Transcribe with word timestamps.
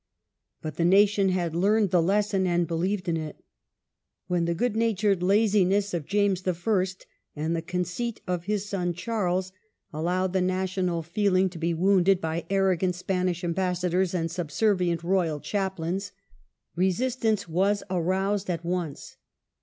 But 0.63 0.77
the 0.77 0.83
nation 0.83 1.29
had 1.29 1.53
learned 1.55 1.91
the 1.91 2.01
lesson 2.01 2.47
and 2.47 2.65
believed 2.67 3.07
in 3.07 3.17
it. 3.17 3.43
When 4.25 4.45
the 4.45 4.55
good 4.55 4.75
natured 4.75 5.21
laziness 5.21 5.93
of 5.93 6.07
James 6.07 6.41
I. 6.47 6.57
and 7.35 7.55
the 7.55 7.61
conceit 7.61 8.19
of 8.25 8.45
his 8.45 8.65
son 8.67 8.93
Charles 8.95 9.51
allowed 9.93 10.33
the 10.33 10.41
national 10.41 11.03
feeling 11.03 11.49
to 11.49 11.57
SOVEREIGNTY 11.59 11.73
THE 11.73 11.77
QUESTION 11.79 11.99
OF 11.99 12.05
THE 12.05 12.09
CENTURY. 12.13 12.21
5 12.41 12.47
be 12.47 12.47
wounded 12.47 12.47
by 12.49 12.55
arrogant 12.55 12.95
Spanish 12.95 13.43
ambassadors 13.43 14.13
and 14.15 14.31
sub 14.31 14.47
servient 14.49 15.03
royal 15.03 15.39
chaplains, 15.39 16.11
resistance 16.75 17.47
was 17.47 17.83
aroused 17.91 18.49
at 18.49 18.65
once. 18.65 19.17